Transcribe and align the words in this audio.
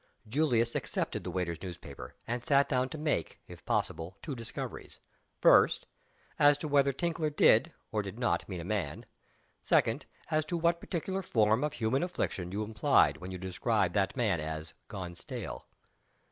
Julius 0.27 0.73
accepted 0.73 1.23
the 1.23 1.29
waiter's 1.29 1.61
newspaper, 1.61 2.15
and 2.25 2.43
sat 2.43 2.67
down 2.67 2.89
to 2.89 2.97
make 2.97 3.39
(if 3.47 3.63
possible) 3.67 4.17
two 4.23 4.33
discoveries: 4.33 4.99
First, 5.39 5.85
as 6.39 6.57
to 6.57 6.67
whether 6.67 6.91
"Tinkler" 6.91 7.29
did, 7.29 7.71
or 7.91 8.01
did 8.01 8.17
not, 8.17 8.49
mean 8.49 8.61
a 8.61 8.65
man. 8.65 9.05
Second, 9.61 10.07
as 10.31 10.43
to 10.45 10.57
what 10.57 10.79
particular 10.81 11.21
form 11.21 11.63
of 11.63 11.73
human 11.73 12.01
affliction 12.01 12.51
you 12.51 12.63
implied 12.63 13.17
when 13.17 13.29
you 13.29 13.37
described 13.37 13.93
that 13.93 14.17
man 14.17 14.39
as 14.39 14.73
"gone 14.87 15.13
stale." 15.13 15.67